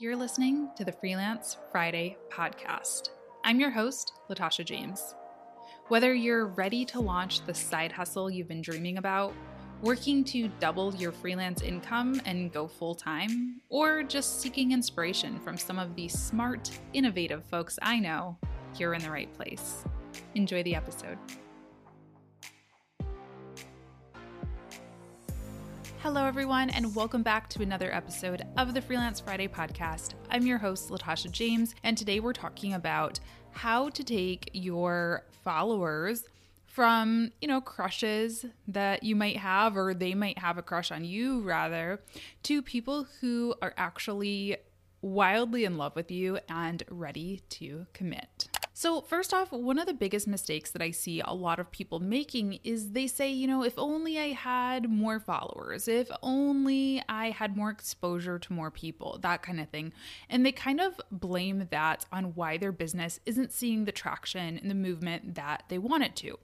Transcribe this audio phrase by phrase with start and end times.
[0.00, 3.08] You're listening to the Freelance Friday podcast.
[3.42, 5.16] I'm your host, Latasha James.
[5.88, 9.34] Whether you're ready to launch the side hustle you've been dreaming about,
[9.82, 15.56] working to double your freelance income and go full time, or just seeking inspiration from
[15.56, 18.38] some of the smart, innovative folks I know,
[18.76, 19.82] you're in the right place.
[20.36, 21.18] Enjoy the episode.
[26.00, 30.14] Hello, everyone, and welcome back to another episode of the Freelance Friday podcast.
[30.30, 33.18] I'm your host, Latasha James, and today we're talking about
[33.50, 36.22] how to take your followers
[36.66, 41.04] from, you know, crushes that you might have, or they might have a crush on
[41.04, 42.00] you, rather,
[42.44, 44.56] to people who are actually
[45.02, 48.48] wildly in love with you and ready to commit.
[48.78, 51.98] So, first off, one of the biggest mistakes that I see a lot of people
[51.98, 57.30] making is they say, you know, if only I had more followers, if only I
[57.30, 59.92] had more exposure to more people, that kind of thing.
[60.30, 64.70] And they kind of blame that on why their business isn't seeing the traction and
[64.70, 66.38] the movement that they want it to.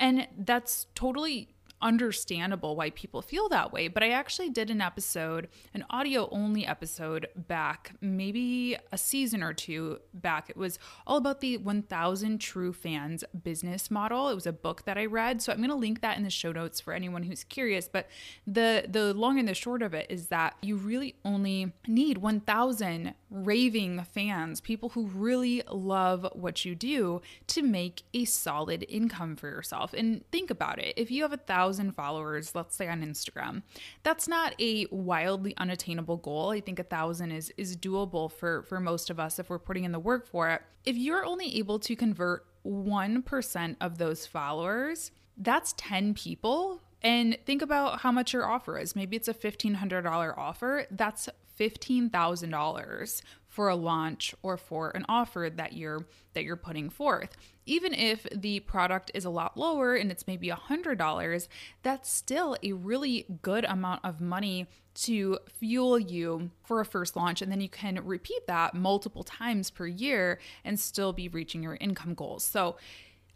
[0.00, 1.53] And that's totally
[1.84, 3.86] understandable why people feel that way.
[3.86, 9.52] But I actually did an episode, an audio only episode back, maybe a season or
[9.52, 10.48] two back.
[10.48, 14.30] It was all about the 1000 True Fans business model.
[14.30, 15.42] It was a book that I read.
[15.42, 17.86] So I'm going to link that in the show notes for anyone who's curious.
[17.86, 18.08] But
[18.46, 23.14] the, the long and the short of it is that you really only need 1000
[23.34, 29.48] raving fans, people who really love what you do to make a solid income for
[29.48, 29.92] yourself.
[29.92, 33.62] And think about it if you have a thousand followers, let's say on Instagram.
[34.04, 36.50] That's not a wildly unattainable goal.
[36.50, 39.84] I think a thousand is is doable for for most of us if we're putting
[39.84, 40.62] in the work for it.
[40.84, 47.60] If you're only able to convert 1% of those followers, that's 10 people and think
[47.60, 48.96] about how much your offer is.
[48.96, 50.86] Maybe it's a $1,500 offer.
[50.90, 51.28] That's
[51.58, 53.22] $15,000
[53.54, 57.36] for a launch or for an offer that you're that you're putting forth.
[57.66, 61.48] Even if the product is a lot lower and it's maybe $100,
[61.84, 67.40] that's still a really good amount of money to fuel you for a first launch
[67.40, 71.76] and then you can repeat that multiple times per year and still be reaching your
[71.80, 72.42] income goals.
[72.42, 72.76] So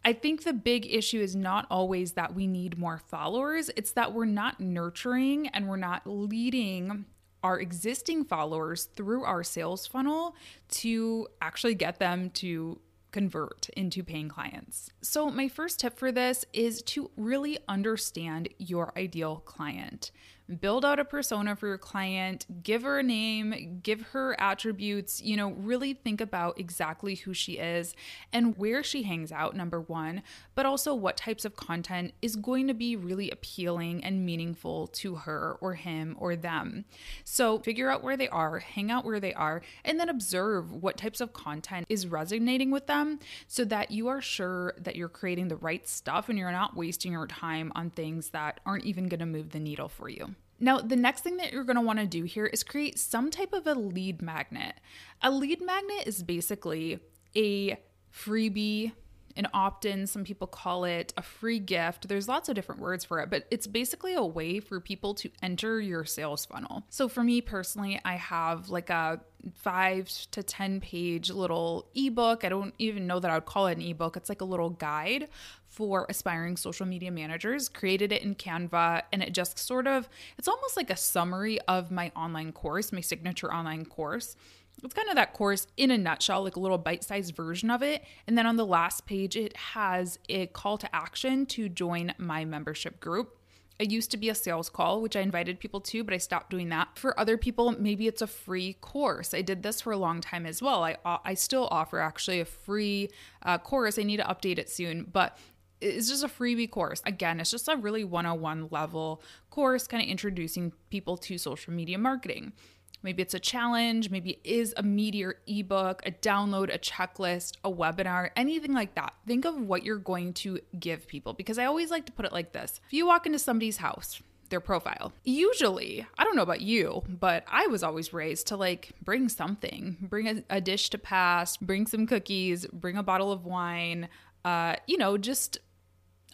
[0.03, 4.13] I think the big issue is not always that we need more followers, it's that
[4.13, 7.05] we're not nurturing and we're not leading
[7.43, 10.35] our existing followers through our sales funnel
[10.69, 12.79] to actually get them to
[13.11, 14.91] convert into paying clients.
[15.01, 20.11] So, my first tip for this is to really understand your ideal client
[20.59, 25.37] build out a persona for your client, give her a name, give her attributes, you
[25.37, 27.95] know, really think about exactly who she is
[28.33, 30.23] and where she hangs out, number one,
[30.55, 35.15] but also what types of content is going to be really appealing and meaningful to
[35.15, 36.85] her or him or them.
[37.23, 40.97] So figure out where they are, hang out where they are, and then observe what
[40.97, 45.47] types of content is resonating with them so that you are sure that you're creating
[45.47, 49.19] the right stuff and you're not wasting your time on things that aren't even going
[49.19, 50.35] to move the needle for you.
[50.59, 53.31] Now, the next thing that you're going to want to do here is create some
[53.31, 54.75] type of a lead magnet.
[55.21, 56.99] A lead magnet is basically
[57.35, 57.77] a
[58.13, 58.91] freebie,
[59.35, 62.07] an opt in, some people call it a free gift.
[62.07, 65.29] There's lots of different words for it, but it's basically a way for people to
[65.41, 66.83] enter your sales funnel.
[66.89, 69.21] So, for me personally, I have like a
[69.55, 72.43] five to 10 page little ebook.
[72.43, 74.17] I don't even know that I would call it an ebook.
[74.17, 75.29] It's like a little guide
[75.67, 77.69] for aspiring social media managers.
[77.69, 81.91] Created it in Canva and it just sort of, it's almost like a summary of
[81.91, 84.35] my online course, my signature online course.
[84.83, 87.83] It's kind of that course in a nutshell, like a little bite sized version of
[87.83, 88.03] it.
[88.27, 92.45] And then on the last page, it has a call to action to join my
[92.45, 93.35] membership group.
[93.77, 96.49] It used to be a sales call, which I invited people to, but I stopped
[96.49, 96.89] doing that.
[96.95, 99.33] For other people, maybe it's a free course.
[99.33, 100.83] I did this for a long time as well.
[100.83, 103.09] I, I still offer actually a free
[103.41, 103.97] uh, course.
[103.97, 105.37] I need to update it soon, but
[105.79, 107.01] it's just a freebie course.
[107.05, 111.97] Again, it's just a really 101 level course, kind of introducing people to social media
[111.97, 112.51] marketing.
[113.01, 117.71] Maybe it's a challenge, maybe it is a meteor ebook, a download, a checklist, a
[117.71, 119.13] webinar, anything like that.
[119.25, 122.33] Think of what you're going to give people because I always like to put it
[122.33, 122.81] like this.
[122.87, 125.13] If you walk into somebody's house, their profile.
[125.23, 129.97] Usually, I don't know about you, but I was always raised to like bring something,
[130.01, 134.09] bring a, a dish to pass, bring some cookies, bring a bottle of wine,
[134.45, 135.59] uh, you know, just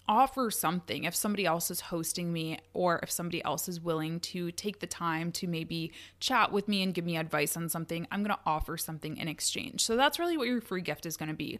[0.07, 4.51] offer something if somebody else is hosting me or if somebody else is willing to
[4.51, 8.23] take the time to maybe chat with me and give me advice on something i'm
[8.23, 9.81] going to offer something in exchange.
[9.81, 11.59] So that's really what your free gift is going to be.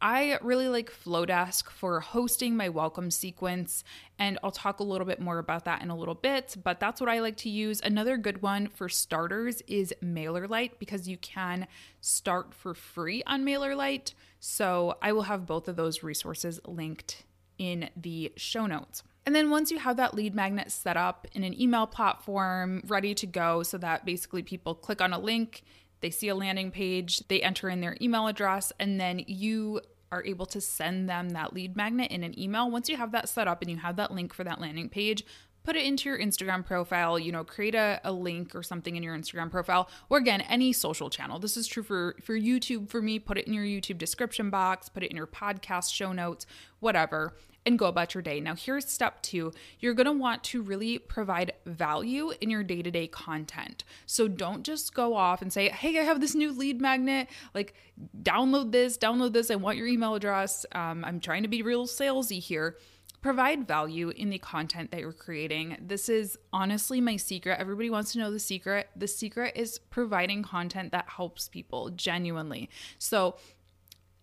[0.00, 3.84] I really like Flodesk for hosting my welcome sequence
[4.18, 7.00] and i'll talk a little bit more about that in a little bit but that's
[7.00, 7.80] what i like to use.
[7.82, 11.66] Another good one for starters is mailerlite because you can
[12.00, 14.14] start for free on mailerlite.
[14.40, 17.24] So i will have both of those resources linked
[17.62, 19.04] in the show notes.
[19.24, 23.14] And then once you have that lead magnet set up in an email platform ready
[23.14, 25.62] to go, so that basically people click on a link,
[26.00, 29.80] they see a landing page, they enter in their email address, and then you
[30.10, 32.68] are able to send them that lead magnet in an email.
[32.68, 35.24] Once you have that set up and you have that link for that landing page,
[35.62, 39.04] put it into your Instagram profile, you know, create a, a link or something in
[39.04, 41.38] your Instagram profile, or again, any social channel.
[41.38, 43.20] This is true for, for YouTube for me.
[43.20, 46.44] Put it in your YouTube description box, put it in your podcast show notes,
[46.80, 48.40] whatever, and go about your day.
[48.40, 52.90] Now, here's step two you're gonna want to really provide value in your day to
[52.90, 53.84] day content.
[54.06, 57.74] So don't just go off and say, hey, I have this new lead magnet, like
[58.22, 60.66] download this, download this, I want your email address.
[60.72, 62.76] Um, I'm trying to be real salesy here
[63.22, 65.76] provide value in the content that you're creating.
[65.80, 67.58] This is honestly my secret.
[67.58, 68.90] Everybody wants to know the secret.
[68.96, 72.68] The secret is providing content that helps people genuinely.
[72.98, 73.36] So,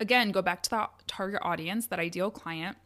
[0.01, 2.77] again, go back to that target audience, that ideal client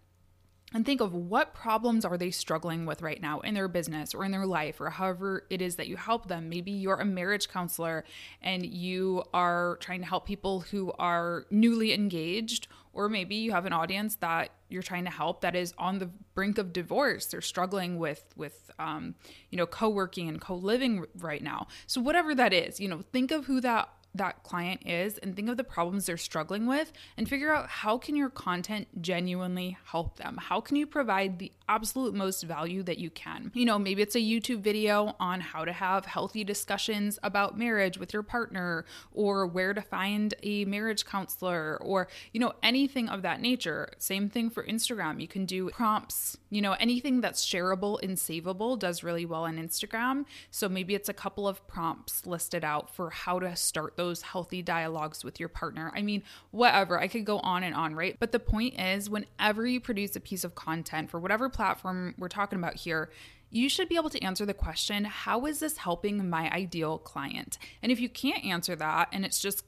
[0.74, 4.26] and think of what problems are they struggling with right now in their business or
[4.26, 6.50] in their life or however it is that you help them.
[6.50, 8.04] Maybe you're a marriage counselor
[8.42, 13.66] and you are trying to help people who are newly engaged or maybe you have
[13.66, 17.26] an audience that you're trying to help that is on the brink of divorce.
[17.26, 19.16] They're struggling with with um,
[19.50, 21.68] you know co-working and co-living right now.
[21.88, 25.50] So whatever that is you know think of who that that client is and think
[25.50, 30.18] of the problems they're struggling with and figure out how can your content genuinely help
[30.18, 30.38] them?
[30.40, 33.52] How can you provide the absolute most value that you can?
[33.54, 37.98] You know maybe it's a youtube video on how to have healthy discussions about marriage
[37.98, 43.24] with your partner or where to find a marriage counselor or you know anything of
[43.24, 43.90] that nature.
[43.98, 45.22] Same thing for instagram.
[45.22, 49.58] You can do prompts you know anything that's shareable and savable does really well on
[49.58, 50.26] instagram.
[50.52, 54.62] So maybe it's a couple of prompts listed out for how to start those healthy
[54.62, 55.92] dialogues with your partner.
[55.96, 58.18] I mean, whatever, I could go on and on, right?
[58.20, 62.28] But the point is, whenever you produce a piece of content for whatever platform we're
[62.28, 63.10] talking about here,
[63.50, 67.58] you should be able to answer the question how is this helping my ideal client?
[67.82, 69.64] And if you can't answer that and it's just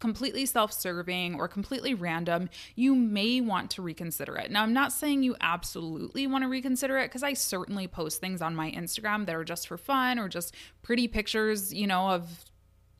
[0.00, 4.50] completely self serving or completely random, you may want to reconsider it.
[4.50, 8.42] Now, I'm not saying you absolutely want to reconsider it because I certainly post things
[8.42, 12.44] on my Instagram that are just for fun or just pretty pictures, you know, of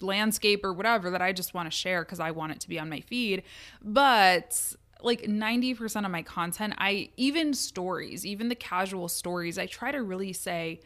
[0.03, 2.79] landscape or whatever that I just want to share because I want it to be
[2.79, 3.43] on my feed.
[3.83, 9.93] But like 90% of my content, I even stories, even the casual stories, I try
[9.93, 10.81] to really say,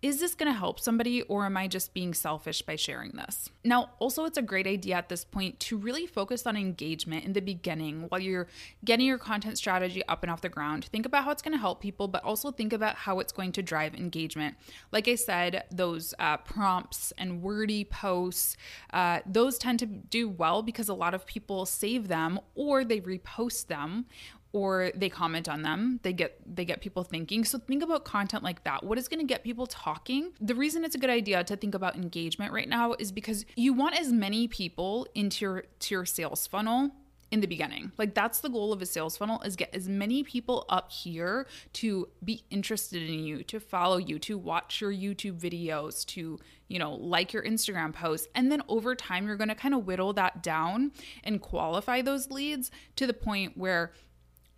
[0.00, 3.50] is this going to help somebody or am I just being selfish by sharing this?
[3.64, 7.32] Now, also, it's a great idea at this point to really focus on engagement in
[7.32, 8.46] the beginning while you're
[8.84, 10.84] getting your content strategy up and off the ground.
[10.84, 13.50] Think about how it's going to help people, but also think about how it's going
[13.52, 14.56] to drive engagement.
[14.92, 18.56] Like I said, those uh, prompts and wordy posts,
[18.92, 23.00] uh, those tend to do well because a lot of people save them or they
[23.00, 24.06] repost them
[24.52, 28.42] or they comment on them they get they get people thinking so think about content
[28.42, 31.44] like that what is going to get people talking the reason it's a good idea
[31.44, 35.64] to think about engagement right now is because you want as many people into your
[35.78, 36.90] to your sales funnel
[37.30, 37.92] in the beginning.
[37.98, 41.46] Like that's the goal of a sales funnel is get as many people up here
[41.74, 46.38] to be interested in you, to follow you, to watch your YouTube videos, to,
[46.68, 48.28] you know, like your Instagram posts.
[48.34, 52.30] And then over time you're going to kind of whittle that down and qualify those
[52.30, 53.92] leads to the point where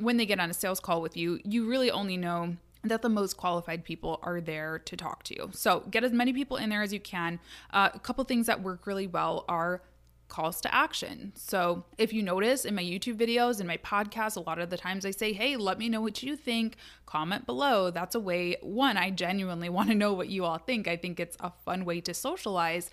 [0.00, 3.08] when they get on a sales call with you, you really only know that the
[3.08, 5.50] most qualified people are there to talk to you.
[5.52, 7.38] So get as many people in there as you can.
[7.72, 9.82] Uh, a couple things that work really well are
[10.28, 11.32] calls to action.
[11.34, 14.78] So if you notice in my YouTube videos and my podcast, a lot of the
[14.78, 16.76] times I say, hey, let me know what you think.
[17.04, 17.90] Comment below.
[17.90, 20.88] That's a way, one, I genuinely want to know what you all think.
[20.88, 22.90] I think it's a fun way to socialize.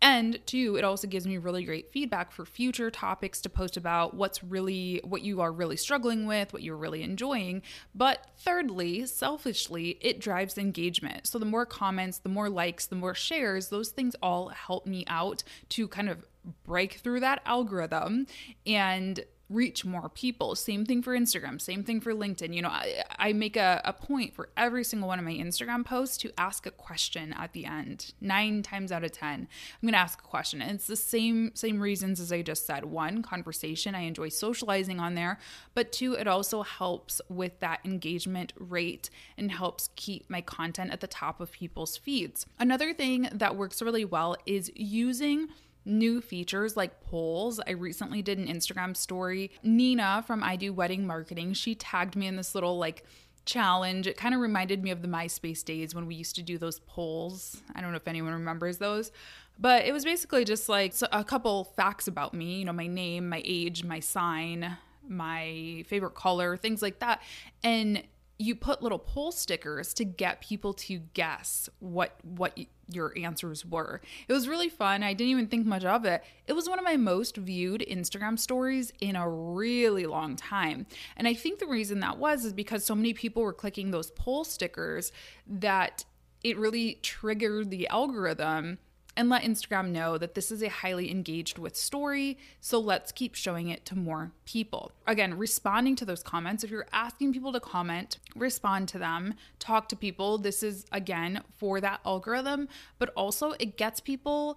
[0.00, 4.14] And two, it also gives me really great feedback for future topics to post about
[4.14, 7.62] what's really, what you are really struggling with, what you're really enjoying.
[7.94, 11.26] But thirdly, selfishly, it drives engagement.
[11.26, 15.04] So the more comments, the more likes, the more shares, those things all help me
[15.08, 16.24] out to kind of
[16.64, 18.26] break through that algorithm
[18.66, 20.54] and reach more people.
[20.54, 22.54] Same thing for Instagram, same thing for LinkedIn.
[22.54, 25.84] You know, I, I make a, a point for every single one of my Instagram
[25.84, 28.12] posts to ask a question at the end.
[28.20, 29.48] Nine times out of 10, I'm
[29.82, 30.60] going to ask a question.
[30.60, 32.84] And it's the same, same reasons as I just said.
[32.84, 33.94] One, conversation.
[33.94, 35.38] I enjoy socializing on there.
[35.74, 41.00] But two, it also helps with that engagement rate and helps keep my content at
[41.00, 42.46] the top of people's feeds.
[42.58, 45.48] Another thing that works really well is using
[45.84, 47.60] new features like polls.
[47.66, 49.50] I recently did an Instagram story.
[49.62, 53.04] Nina from I Do Wedding Marketing, she tagged me in this little like
[53.44, 54.06] challenge.
[54.06, 56.80] It kind of reminded me of the MySpace days when we used to do those
[56.80, 57.62] polls.
[57.74, 59.10] I don't know if anyone remembers those,
[59.58, 63.28] but it was basically just like a couple facts about me, you know, my name,
[63.28, 64.76] my age, my sign,
[65.08, 67.22] my favorite color, things like that.
[67.64, 68.02] And
[68.38, 72.56] you put little poll stickers to get people to guess what what
[72.90, 74.00] your answers were.
[74.28, 75.02] It was really fun.
[75.02, 76.22] I didn't even think much of it.
[76.46, 80.86] It was one of my most viewed Instagram stories in a really long time.
[81.16, 84.10] And I think the reason that was is because so many people were clicking those
[84.12, 85.12] poll stickers
[85.46, 86.04] that
[86.44, 88.78] it really triggered the algorithm
[89.18, 92.38] and let Instagram know that this is a highly engaged with story.
[92.60, 94.92] So let's keep showing it to more people.
[95.08, 96.62] Again, responding to those comments.
[96.62, 100.38] If you're asking people to comment, respond to them, talk to people.
[100.38, 102.68] This is again for that algorithm,
[103.00, 104.56] but also it gets people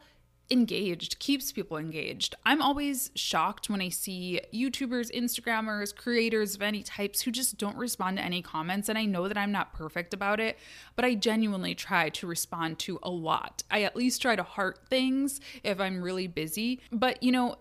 [0.52, 2.36] engaged, keeps people engaged.
[2.46, 7.78] I'm always shocked when I see YouTubers, Instagrammers, creators of any types who just don't
[7.78, 8.90] respond to any comments.
[8.90, 10.60] And I know that I'm not perfect about it,
[10.96, 13.64] but I genuinely try to respond to a lot.
[13.72, 16.82] I at least try to heart things if I'm really busy.
[16.92, 17.56] But, you know,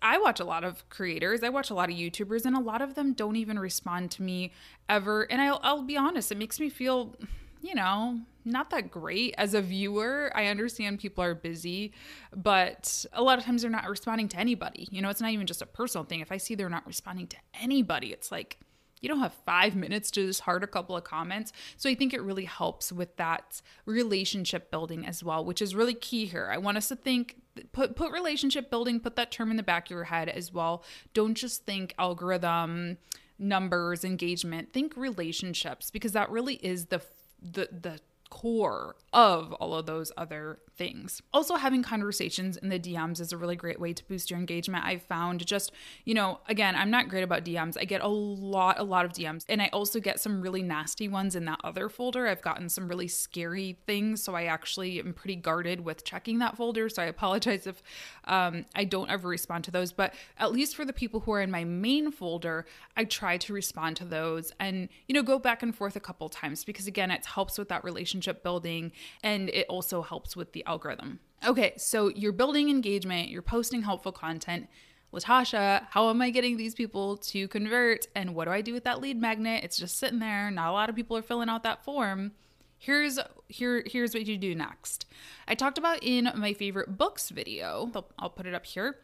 [0.00, 2.80] I watch a lot of creators, I watch a lot of YouTubers, and a lot
[2.80, 4.52] of them don't even respond to me
[4.88, 5.30] ever.
[5.30, 7.16] And I'll, I'll be honest, it makes me feel
[7.60, 10.30] you know, not that great as a viewer.
[10.34, 11.92] I understand people are busy,
[12.34, 14.88] but a lot of times they're not responding to anybody.
[14.90, 16.20] You know, it's not even just a personal thing.
[16.20, 18.58] If I see they're not responding to anybody, it's like,
[19.00, 21.52] you don't have five minutes to just heart a couple of comments.
[21.76, 25.94] So I think it really helps with that relationship building as well, which is really
[25.94, 26.48] key here.
[26.52, 27.36] I want us to think
[27.72, 30.82] put put relationship building, put that term in the back of your head as well.
[31.14, 32.98] Don't just think algorithm,
[33.38, 34.72] numbers, engagement.
[34.72, 37.00] Think relationships because that really is the
[37.42, 38.00] the the
[38.30, 41.22] core of all of those other things.
[41.32, 44.84] Also, having conversations in the DMs is a really great way to boost your engagement.
[44.84, 45.72] I've found just,
[46.04, 47.76] you know, again, I'm not great about DMs.
[47.80, 51.08] I get a lot, a lot of DMs, and I also get some really nasty
[51.08, 52.28] ones in that other folder.
[52.28, 56.56] I've gotten some really scary things, so I actually am pretty guarded with checking that
[56.56, 56.88] folder.
[56.88, 57.82] So I apologize if
[58.24, 61.40] um, I don't ever respond to those, but at least for the people who are
[61.40, 62.66] in my main folder,
[62.96, 66.28] I try to respond to those and, you know, go back and forth a couple
[66.28, 70.64] times because, again, it helps with that relationship building and it also helps with the
[70.66, 71.20] algorithm.
[71.46, 74.68] Okay, so you're building engagement, you're posting helpful content.
[75.12, 78.06] Latasha, how am I getting these people to convert?
[78.14, 79.64] And what do I do with that lead magnet?
[79.64, 80.50] It's just sitting there.
[80.50, 82.32] Not a lot of people are filling out that form.
[82.76, 85.06] Here's here here's what you do next.
[85.48, 87.90] I talked about in my favorite books video.
[87.94, 88.98] I'll, I'll put it up here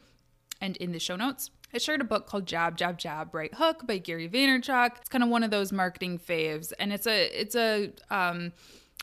[0.60, 1.50] and in the show notes.
[1.72, 4.98] I shared a book called Jab Jab Jab Right Hook by Gary Vaynerchuk.
[4.98, 8.52] It's kind of one of those marketing faves, and it's a it's a um,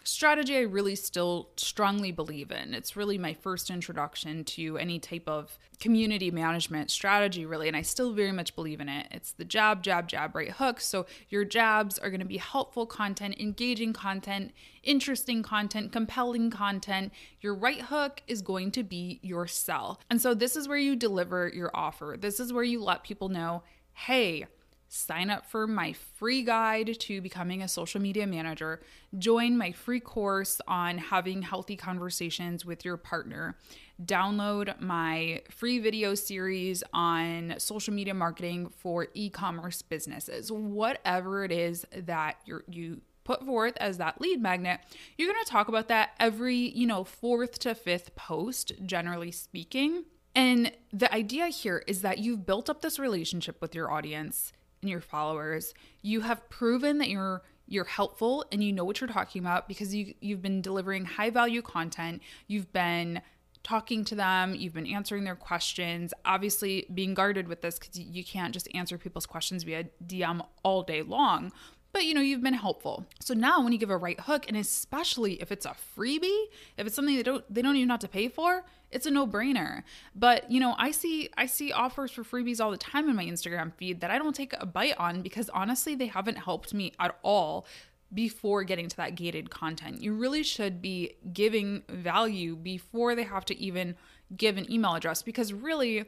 [0.03, 2.73] strategy I really still strongly believe in.
[2.73, 7.81] It's really my first introduction to any type of community management strategy, really, and I
[7.81, 9.07] still very much believe in it.
[9.11, 10.79] It's the jab, jab, jab, right hook.
[10.79, 14.51] So your jabs are going to be helpful content, engaging content,
[14.83, 17.11] interesting content, compelling content.
[17.41, 19.99] Your right hook is going to be your sell.
[20.09, 22.15] And so this is where you deliver your offer.
[22.19, 24.45] This is where you let people know, hey,
[24.93, 28.81] sign up for my free guide to becoming a social media manager,
[29.17, 33.55] join my free course on having healthy conversations with your partner,
[34.03, 40.51] download my free video series on social media marketing for e-commerce businesses.
[40.51, 44.81] Whatever it is that you you put forth as that lead magnet,
[45.17, 50.03] you're going to talk about that every, you know, fourth to fifth post, generally speaking.
[50.35, 54.89] And the idea here is that you've built up this relationship with your audience and
[54.89, 55.73] your followers.
[56.01, 59.95] You have proven that you're you're helpful and you know what you're talking about because
[59.95, 62.21] you you've been delivering high value content.
[62.47, 63.21] You've been
[63.63, 66.13] talking to them, you've been answering their questions.
[66.25, 70.83] Obviously, being guarded with this cuz you can't just answer people's questions via DM all
[70.83, 71.51] day long.
[71.93, 73.05] But you know, you've been helpful.
[73.19, 76.45] So now when you give a right hook and especially if it's a freebie,
[76.77, 79.83] if it's something they don't they don't even have to pay for, it's a no-brainer.
[80.15, 83.25] But, you know, I see I see offers for freebies all the time in my
[83.25, 86.93] Instagram feed that I don't take a bite on because honestly, they haven't helped me
[86.99, 87.65] at all
[88.13, 90.01] before getting to that gated content.
[90.01, 93.95] You really should be giving value before they have to even
[94.35, 96.05] give an email address because really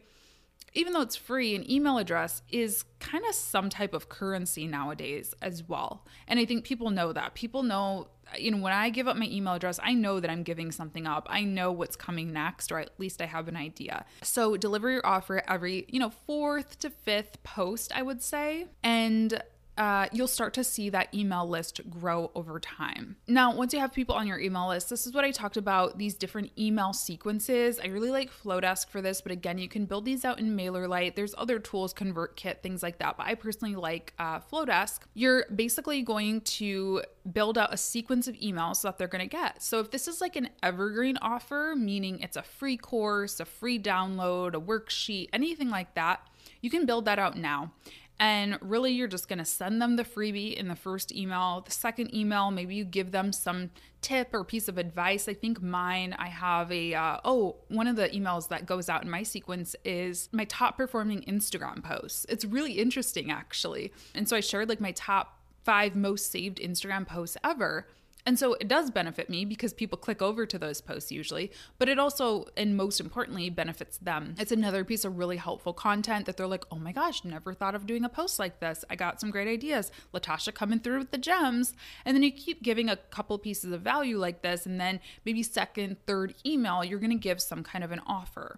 [0.73, 5.33] even though it's free, an email address is kind of some type of currency nowadays
[5.41, 6.05] as well.
[6.27, 7.35] And I think people know that.
[7.35, 10.43] People know, you know, when I give up my email address, I know that I'm
[10.43, 11.27] giving something up.
[11.29, 14.05] I know what's coming next, or at least I have an idea.
[14.23, 18.67] So deliver your offer every, you know, fourth to fifth post, I would say.
[18.83, 19.43] And
[19.77, 23.15] uh, you'll start to see that email list grow over time.
[23.27, 25.97] Now, once you have people on your email list, this is what I talked about
[25.97, 27.79] these different email sequences.
[27.79, 31.15] I really like Flodesk for this, but again, you can build these out in MailerLite.
[31.15, 35.01] There's other tools, ConvertKit, things like that, but I personally like uh, Flodesk.
[35.15, 37.01] You're basically going to
[37.31, 39.63] build out a sequence of emails that they're going to get.
[39.63, 43.79] So if this is like an evergreen offer, meaning it's a free course, a free
[43.79, 46.27] download, a worksheet, anything like that,
[46.61, 47.71] you can build that out now.
[48.19, 51.61] And really, you're just going to send them the freebie in the first email.
[51.65, 55.27] The second email, maybe you give them some tip or piece of advice.
[55.27, 59.03] I think mine, I have a, uh, oh, one of the emails that goes out
[59.03, 62.25] in my sequence is my top performing Instagram posts.
[62.29, 63.91] It's really interesting, actually.
[64.13, 67.87] And so I shared like my top five most saved Instagram posts ever.
[68.25, 71.89] And so it does benefit me because people click over to those posts usually, but
[71.89, 74.35] it also, and most importantly, benefits them.
[74.39, 77.75] It's another piece of really helpful content that they're like, oh my gosh, never thought
[77.75, 78.85] of doing a post like this.
[78.89, 79.91] I got some great ideas.
[80.13, 81.73] Latasha coming through with the gems.
[82.05, 84.65] And then you keep giving a couple pieces of value like this.
[84.65, 88.57] And then maybe second, third email, you're going to give some kind of an offer.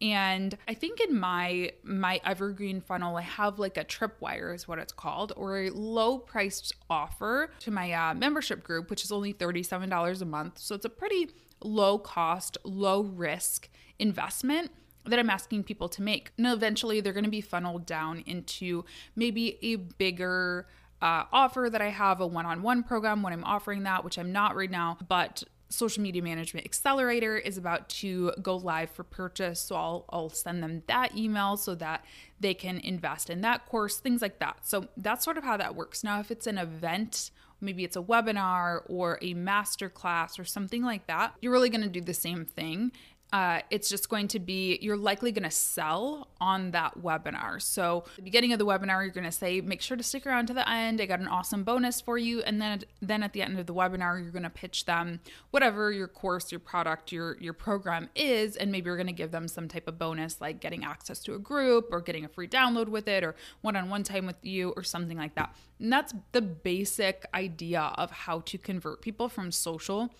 [0.00, 4.78] And I think in my my evergreen funnel, I have like a tripwire is what
[4.78, 9.32] it's called, or a low priced offer to my uh, membership group, which is only
[9.32, 10.58] $37 a month.
[10.58, 11.30] So it's a pretty
[11.62, 13.68] low cost, low risk
[13.98, 14.70] investment
[15.06, 16.32] that I'm asking people to make.
[16.38, 18.84] And eventually they're going to be funneled down into
[19.14, 20.66] maybe a bigger
[21.02, 24.18] uh, offer that I have, a one on one program when I'm offering that, which
[24.18, 29.02] I'm not right now, but social media management accelerator is about to go live for
[29.02, 32.04] purchase so I'll, I'll send them that email so that
[32.38, 35.74] they can invest in that course things like that so that's sort of how that
[35.74, 37.30] works now if it's an event
[37.60, 41.82] maybe it's a webinar or a master class or something like that you're really going
[41.82, 42.92] to do the same thing
[43.34, 47.60] uh, it's just going to be you're likely going to sell on that webinar.
[47.60, 50.46] So the beginning of the webinar you're going to say make sure to stick around
[50.46, 51.00] to the end.
[51.00, 52.42] I got an awesome bonus for you.
[52.42, 55.18] And then then at the end of the webinar you're going to pitch them
[55.50, 59.32] whatever your course your product your your program is and maybe you're going to give
[59.32, 62.46] them some type of bonus like getting access to a group or getting a free
[62.46, 65.52] download with it or one-on-one time with you or something like that.
[65.80, 70.14] And that's the basic idea of how to convert people from social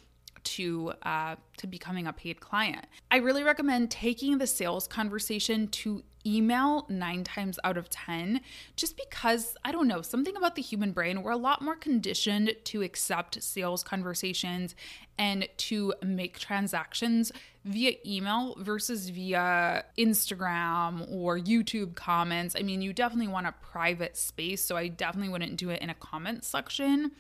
[0.45, 2.87] to uh, to becoming a paid client.
[3.11, 8.41] I really recommend taking the sales conversation to email nine times out of 10,
[8.77, 12.55] just because I don't know, something about the human brain, we're a lot more conditioned
[12.65, 14.75] to accept sales conversations
[15.19, 17.33] and to make transactions
[17.65, 22.55] via email versus via Instagram or YouTube comments.
[22.59, 25.89] I mean, you definitely want a private space, so I definitely wouldn't do it in
[25.89, 27.13] a comment section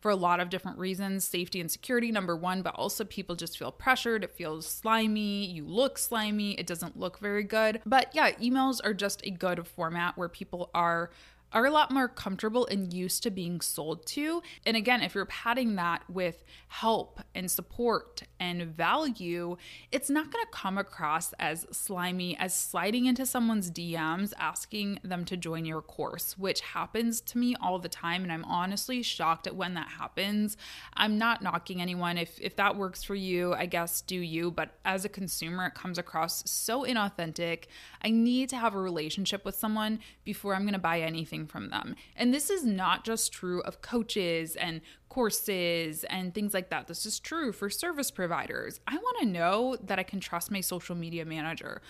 [0.00, 3.56] for a lot of different reasons safety and security, number one, but also people just
[3.56, 4.24] feel pressured.
[4.24, 5.46] It feels slimy.
[5.46, 6.52] You look slimy.
[6.52, 7.80] It doesn't look very good.
[7.86, 11.10] But yeah, emails are just a good format where people are
[11.52, 14.42] are a lot more comfortable and used to being sold to.
[14.64, 19.56] And again, if you're padding that with help and support and value,
[19.90, 25.24] it's not going to come across as slimy as sliding into someone's DMs asking them
[25.26, 28.22] to join your course, which happens to me all the time.
[28.22, 30.56] And I'm honestly shocked at when that happens.
[30.94, 32.18] I'm not knocking anyone.
[32.18, 34.50] If, if that works for you, I guess do you.
[34.50, 37.64] But as a consumer, it comes across so inauthentic.
[38.02, 41.70] I need to have a relationship with someone before I'm going to buy anything from
[41.70, 41.94] them.
[42.16, 46.86] And this is not just true of coaches and courses and things like that.
[46.86, 48.80] This is true for service providers.
[48.86, 51.82] I want to know that I can trust my social media manager,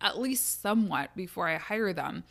[0.00, 2.24] at least somewhat, before I hire them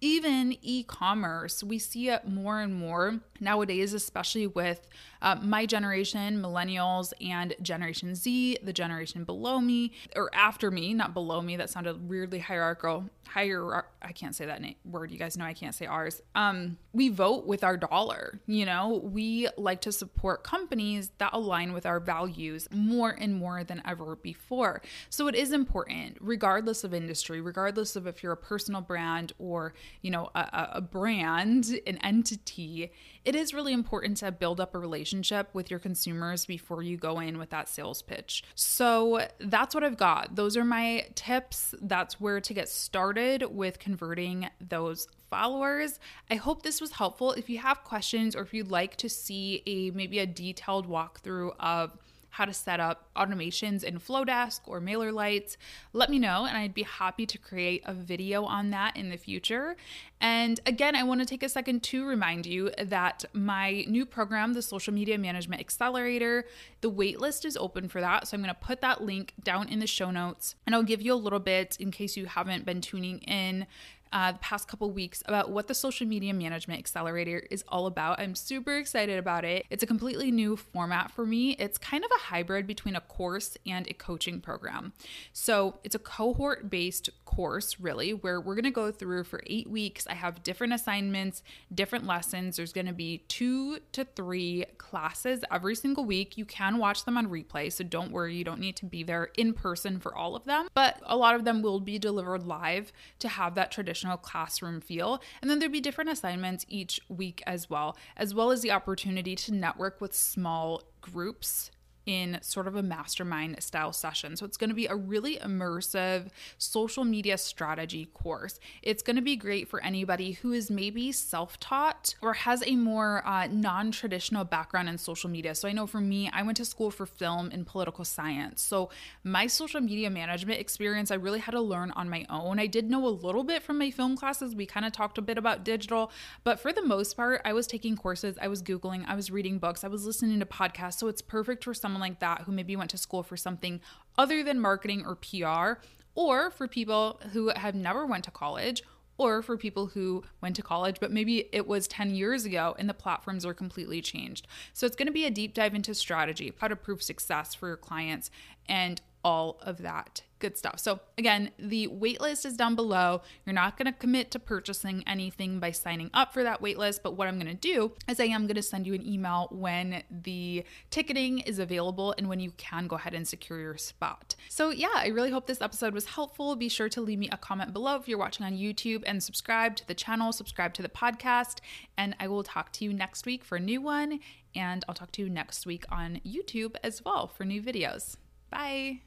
[0.00, 4.86] even e commerce, we see it more and more nowadays, especially with
[5.20, 11.14] uh, my generation, millennials, and Generation Z, the generation below me or after me, not
[11.14, 11.56] below me.
[11.56, 13.10] That sounded weirdly hierarchical.
[13.26, 15.10] Higher, I can't say that name, word.
[15.10, 16.22] You guys know I can't say ours.
[16.34, 18.40] Um, we vote with our dollar.
[18.46, 23.64] You know, we like to support companies that align with our values more and more
[23.64, 24.80] than ever before.
[25.10, 29.74] So it is important, regardless of industry, regardless of if you're a personal brand or
[30.02, 32.90] you know a, a brand, an entity
[33.28, 37.20] it is really important to build up a relationship with your consumers before you go
[37.20, 38.42] in with that sales pitch.
[38.54, 40.34] So that's what I've got.
[40.34, 41.74] Those are my tips.
[41.82, 46.00] That's where to get started with converting those followers.
[46.30, 47.32] I hope this was helpful.
[47.32, 51.52] If you have questions or if you'd like to see a maybe a detailed walkthrough
[51.60, 51.98] of
[52.38, 55.56] how to set up automations in Flodesk or MailerLite,
[55.92, 59.16] let me know and I'd be happy to create a video on that in the
[59.16, 59.74] future.
[60.20, 64.54] And again, I want to take a second to remind you that my new program,
[64.54, 66.44] the Social Media Management Accelerator,
[66.80, 68.28] the waitlist is open for that.
[68.28, 71.02] So I'm going to put that link down in the show notes and I'll give
[71.02, 73.66] you a little bit in case you haven't been tuning in
[74.12, 78.20] uh, the past couple weeks about what the Social Media Management Accelerator is all about.
[78.20, 79.66] I'm super excited about it.
[79.70, 81.52] It's a completely new format for me.
[81.52, 84.92] It's kind of a hybrid between a course and a coaching program.
[85.32, 89.68] So it's a cohort based course, really, where we're going to go through for eight
[89.68, 90.06] weeks.
[90.06, 91.42] I have different assignments,
[91.74, 92.56] different lessons.
[92.56, 96.38] There's going to be two to three classes every single week.
[96.38, 99.30] You can watch them on replay, so don't worry, you don't need to be there
[99.36, 102.92] in person for all of them, but a lot of them will be delivered live
[103.18, 105.20] to have that traditional traditional classroom feel.
[105.40, 109.34] And then there'd be different assignments each week as well, as well as the opportunity
[109.36, 111.70] to network with small groups
[112.08, 114.34] in sort of a mastermind style session.
[114.34, 118.58] So it's going to be a really immersive social media strategy course.
[118.82, 122.76] It's going to be great for anybody who is maybe self taught or has a
[122.76, 125.54] more uh, non traditional background in social media.
[125.54, 128.62] So I know for me, I went to school for film and political science.
[128.62, 128.88] So
[129.22, 132.58] my social media management experience, I really had to learn on my own.
[132.58, 134.54] I did know a little bit from my film classes.
[134.54, 136.10] We kind of talked a bit about digital,
[136.42, 139.58] but for the most part, I was taking courses, I was Googling, I was reading
[139.58, 140.94] books, I was listening to podcasts.
[140.94, 143.80] So it's perfect for someone someone like that who maybe went to school for something
[144.16, 145.80] other than marketing or PR,
[146.14, 148.82] or for people who have never went to college
[149.18, 152.88] or for people who went to college, but maybe it was 10 years ago and
[152.88, 154.46] the platforms are completely changed.
[154.72, 157.66] So it's going to be a deep dive into strategy, how to prove success for
[157.66, 158.30] your clients,
[158.68, 160.78] and all of that good stuff.
[160.78, 163.22] So, again, the waitlist is down below.
[163.44, 167.16] You're not going to commit to purchasing anything by signing up for that waitlist, but
[167.16, 170.02] what I'm going to do is I am going to send you an email when
[170.10, 174.36] the ticketing is available and when you can go ahead and secure your spot.
[174.48, 176.54] So, yeah, I really hope this episode was helpful.
[176.56, 179.76] Be sure to leave me a comment below if you're watching on YouTube and subscribe
[179.76, 181.58] to the channel, subscribe to the podcast,
[181.96, 184.20] and I will talk to you next week for a new one.
[184.54, 188.16] And I'll talk to you next week on YouTube as well for new videos.
[188.50, 189.00] Bye.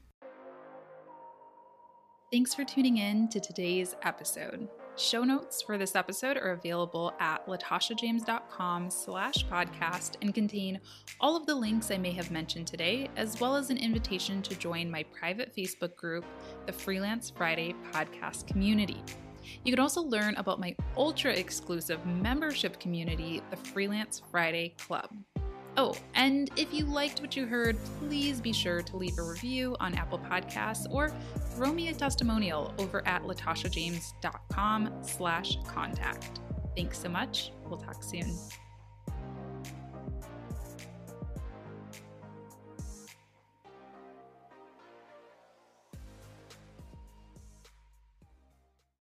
[2.30, 4.68] Thanks for tuning in to today's episode.
[4.96, 10.80] Show notes for this episode are available at latashajames.com slash podcast and contain
[11.20, 14.54] all of the links I may have mentioned today, as well as an invitation to
[14.54, 16.24] join my private Facebook group,
[16.66, 19.02] the Freelance Friday Podcast Community.
[19.64, 25.10] You can also learn about my ultra exclusive membership community, the Freelance Friday Club.
[25.76, 29.74] Oh, and if you liked what you heard, please be sure to leave a review
[29.80, 31.10] on Apple Podcasts or
[31.54, 36.40] throw me a testimonial over at latashajames.com slash contact.
[36.76, 37.52] Thanks so much.
[37.64, 38.36] We'll talk soon.